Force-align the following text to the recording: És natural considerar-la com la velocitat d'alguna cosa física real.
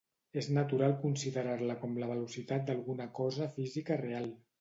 És 0.41 0.45
natural 0.57 0.95
considerar-la 1.01 1.75
com 1.83 1.93
la 2.03 2.07
velocitat 2.13 2.65
d'alguna 2.71 3.07
cosa 3.21 3.49
física 3.59 3.99
real. 4.03 4.27